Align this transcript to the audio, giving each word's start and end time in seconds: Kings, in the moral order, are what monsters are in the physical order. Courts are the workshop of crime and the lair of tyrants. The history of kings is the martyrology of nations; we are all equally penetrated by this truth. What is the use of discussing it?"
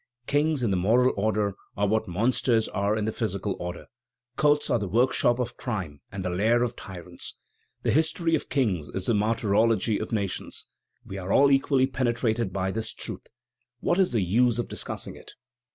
Kings, 0.25 0.63
in 0.63 0.71
the 0.71 0.77
moral 0.77 1.13
order, 1.15 1.53
are 1.77 1.85
what 1.87 2.07
monsters 2.07 2.67
are 2.69 2.97
in 2.97 3.05
the 3.05 3.11
physical 3.11 3.55
order. 3.59 3.85
Courts 4.35 4.67
are 4.71 4.79
the 4.79 4.87
workshop 4.87 5.37
of 5.37 5.57
crime 5.57 6.01
and 6.11 6.25
the 6.25 6.31
lair 6.31 6.63
of 6.63 6.75
tyrants. 6.75 7.35
The 7.83 7.91
history 7.91 8.33
of 8.33 8.49
kings 8.49 8.89
is 8.89 9.05
the 9.05 9.13
martyrology 9.13 9.99
of 9.99 10.11
nations; 10.11 10.65
we 11.05 11.19
are 11.19 11.31
all 11.31 11.51
equally 11.51 11.85
penetrated 11.85 12.51
by 12.51 12.71
this 12.71 12.93
truth. 12.93 13.27
What 13.79 13.99
is 13.99 14.11
the 14.11 14.21
use 14.23 14.57
of 14.57 14.69
discussing 14.69 15.15
it?" 15.15 15.33